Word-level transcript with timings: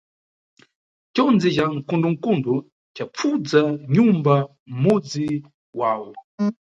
Condzi 1.15 1.49
ca 1.57 1.65
nkundonkundo 1.73 2.53
capfudza 2.95 3.61
nyumba 3.93 4.35
mʼmudzi 4.71 5.27
wawo. 5.79 6.09